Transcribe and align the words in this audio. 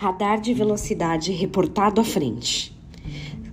Radar 0.00 0.40
de 0.40 0.54
velocidade 0.54 1.32
reportado 1.32 2.00
à 2.00 2.04
frente. 2.04 2.72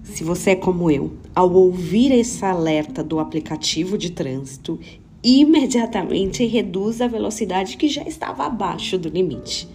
Se 0.04 0.24
você 0.24 0.52
é 0.52 0.56
como 0.56 0.92
eu, 0.92 1.13
ao 1.33 1.52
ouvir 1.52 2.12
esse 2.12 2.46
alerta 2.46 3.04
do 3.04 3.18
aplicativo 3.18 3.97
de 3.97 4.12
trânsito, 4.12 4.79
imediatamente 5.23 6.46
reduz 6.46 7.01
a 7.01 7.08
velocidade 7.08 7.78
que 7.78 7.87
já 7.87 8.04
estava 8.04 8.46
abaixo 8.46 8.96
do 8.96 9.10
limite. 9.10 9.68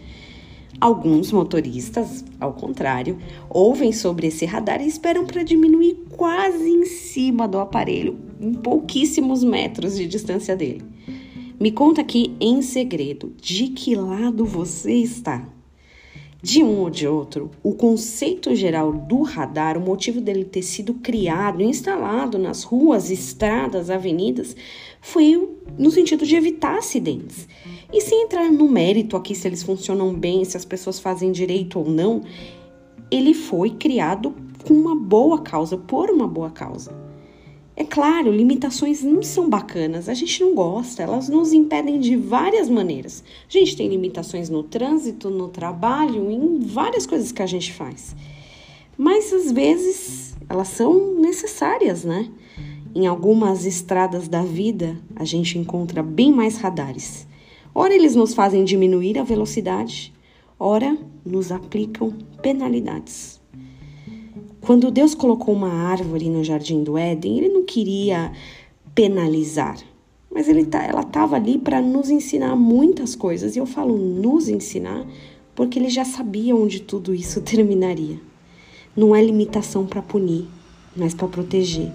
Alguns 0.80 1.32
motoristas, 1.32 2.24
ao 2.38 2.52
contrário, 2.52 3.18
ouvem 3.48 3.90
sobre 3.90 4.28
esse 4.28 4.46
radar 4.46 4.80
e 4.80 4.86
esperam 4.86 5.26
para 5.26 5.42
diminuir 5.42 5.98
quase 6.10 6.70
em 6.70 6.84
cima 6.84 7.48
do 7.48 7.58
aparelho, 7.58 8.16
em 8.40 8.54
pouquíssimos 8.54 9.42
metros 9.42 9.96
de 9.96 10.06
distância 10.06 10.54
dele. 10.54 10.84
Me 11.58 11.72
conta 11.72 12.00
aqui 12.00 12.36
em 12.38 12.62
segredo 12.62 13.34
de 13.42 13.70
que 13.70 13.96
lado 13.96 14.44
você 14.44 14.92
está. 14.92 15.48
De 16.42 16.62
um 16.62 16.78
ou 16.78 16.88
de 16.88 17.06
outro, 17.06 17.50
o 17.62 17.74
conceito 17.74 18.54
geral 18.54 18.92
do 18.92 19.22
radar, 19.22 19.76
o 19.76 19.80
motivo 19.80 20.22
dele 20.22 20.44
ter 20.44 20.62
sido 20.62 20.94
criado, 20.94 21.62
instalado 21.62 22.38
nas 22.38 22.62
ruas, 22.62 23.10
estradas, 23.10 23.90
avenidas, 23.90 24.56
foi 25.02 25.50
no 25.78 25.90
sentido 25.90 26.24
de 26.24 26.34
evitar 26.34 26.78
acidentes. 26.78 27.46
E 27.92 28.00
sem 28.00 28.22
entrar 28.22 28.50
no 28.50 28.68
mérito 28.70 29.18
aqui 29.18 29.34
se 29.34 29.46
eles 29.46 29.62
funcionam 29.62 30.14
bem, 30.14 30.42
se 30.44 30.56
as 30.56 30.64
pessoas 30.64 30.98
fazem 30.98 31.30
direito 31.30 31.78
ou 31.78 31.90
não, 31.90 32.22
ele 33.10 33.34
foi 33.34 33.70
criado 33.70 34.34
com 34.66 34.72
uma 34.72 34.96
boa 34.96 35.42
causa, 35.42 35.76
por 35.76 36.08
uma 36.08 36.26
boa 36.26 36.50
causa. 36.50 37.09
É 37.80 37.84
claro, 37.84 38.30
limitações 38.30 39.02
não 39.02 39.22
são 39.22 39.48
bacanas, 39.48 40.06
a 40.06 40.12
gente 40.12 40.38
não 40.42 40.54
gosta, 40.54 41.02
elas 41.02 41.30
nos 41.30 41.50
impedem 41.50 41.98
de 41.98 42.14
várias 42.14 42.68
maneiras. 42.68 43.24
A 43.48 43.50
gente 43.50 43.74
tem 43.74 43.88
limitações 43.88 44.50
no 44.50 44.62
trânsito, 44.62 45.30
no 45.30 45.48
trabalho, 45.48 46.30
em 46.30 46.58
várias 46.58 47.06
coisas 47.06 47.32
que 47.32 47.40
a 47.40 47.46
gente 47.46 47.72
faz. 47.72 48.14
Mas 48.98 49.32
às 49.32 49.50
vezes 49.50 50.36
elas 50.46 50.68
são 50.68 51.14
necessárias, 51.14 52.04
né? 52.04 52.28
Em 52.94 53.06
algumas 53.06 53.64
estradas 53.64 54.28
da 54.28 54.42
vida, 54.42 54.98
a 55.16 55.24
gente 55.24 55.56
encontra 55.56 56.02
bem 56.02 56.30
mais 56.30 56.58
radares. 56.58 57.26
Ora, 57.74 57.94
eles 57.94 58.14
nos 58.14 58.34
fazem 58.34 58.62
diminuir 58.62 59.18
a 59.18 59.24
velocidade, 59.24 60.12
ora, 60.58 60.98
nos 61.24 61.50
aplicam 61.50 62.12
penalidades. 62.42 63.39
Quando 64.60 64.90
Deus 64.90 65.14
colocou 65.14 65.54
uma 65.54 65.72
árvore 65.72 66.28
no 66.28 66.44
jardim 66.44 66.84
do 66.84 66.98
Éden, 66.98 67.38
ele 67.38 67.48
não 67.48 67.64
queria 67.64 68.30
penalizar, 68.94 69.78
mas 70.30 70.48
ele 70.48 70.66
tá, 70.66 70.84
ela 70.84 71.00
estava 71.00 71.36
ali 71.36 71.56
para 71.56 71.80
nos 71.80 72.10
ensinar 72.10 72.54
muitas 72.56 73.16
coisas. 73.16 73.56
E 73.56 73.58
eu 73.58 73.64
falo 73.64 73.96
nos 73.96 74.48
ensinar 74.48 75.06
porque 75.54 75.78
ele 75.78 75.88
já 75.88 76.04
sabia 76.04 76.54
onde 76.54 76.80
tudo 76.80 77.14
isso 77.14 77.40
terminaria. 77.42 78.20
Não 78.94 79.16
é 79.16 79.24
limitação 79.24 79.86
para 79.86 80.02
punir, 80.02 80.46
mas 80.94 81.14
para 81.14 81.28
proteger. 81.28 81.90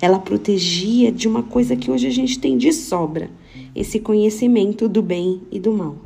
Ela 0.00 0.18
protegia 0.18 1.12
de 1.12 1.28
uma 1.28 1.44
coisa 1.44 1.76
que 1.76 1.90
hoje 1.90 2.08
a 2.08 2.12
gente 2.12 2.40
tem 2.40 2.58
de 2.58 2.72
sobra: 2.72 3.30
esse 3.76 4.00
conhecimento 4.00 4.88
do 4.88 5.02
bem 5.02 5.40
e 5.52 5.60
do 5.60 5.72
mal. 5.72 5.96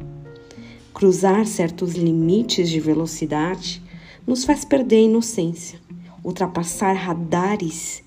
Cruzar 0.92 1.46
certos 1.46 1.94
limites 1.94 2.68
de 2.68 2.78
velocidade 2.78 3.82
nos 4.26 4.44
faz 4.44 4.64
perder 4.64 4.96
a 4.96 5.00
inocência 5.00 5.81
ultrapassar 6.24 6.92
radares 6.94 8.02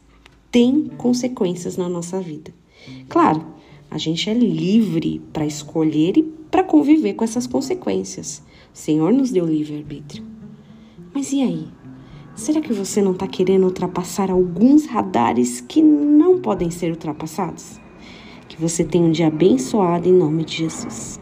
tem 0.52 0.90
consequências 0.98 1.76
na 1.78 1.90
nossa 1.90 2.22
vida. 2.22 2.54
Claro, 3.10 3.46
a 3.90 3.98
gente 3.98 4.30
é 4.30 4.34
livre 4.34 5.22
para 5.34 5.46
escolher 5.46 6.18
e 6.18 6.24
para 6.24 6.64
conviver 6.64 7.14
com 7.14 7.24
essas 7.24 7.46
consequências. 7.46 8.42
O 8.74 8.78
Senhor 8.78 9.12
nos 9.12 9.32
deu 9.32 9.46
livre-arbítrio. 9.46 10.24
Mas 11.14 11.32
e 11.32 11.42
aí? 11.42 11.68
Será 12.36 12.60
que 12.60 12.74
você 12.74 13.02
não 13.02 13.14
está 13.14 13.28
querendo 13.28 13.66
ultrapassar 13.66 14.30
alguns 14.30 14.86
radares 14.86 15.62
que 15.62 15.82
não 15.82 16.42
podem 16.42 16.70
ser 16.70 16.92
ultrapassados? 16.92 17.80
Que 18.50 18.60
você 18.60 18.84
tenha 18.84 19.06
um 19.06 19.12
dia 19.12 19.28
abençoado 19.28 20.08
em 20.08 20.14
nome 20.14 20.44
de 20.44 20.58
Jesus. 20.58 21.20